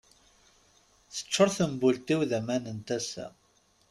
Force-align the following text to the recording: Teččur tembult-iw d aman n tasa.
Teččur 1.13 1.49
tembult-iw 1.57 2.21
d 2.29 2.31
aman 2.37 2.63
n 2.77 2.79
tasa. 2.87 3.27